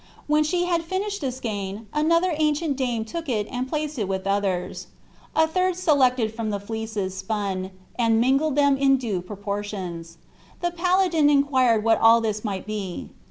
[0.25, 4.25] When she had finished a skein another ancient dame took it and placed it with
[4.25, 4.87] others;
[5.35, 10.17] a third selected from the fleeces spun, and mingled them in due proportions.
[10.61, 13.11] The paladin inquired what all this might be.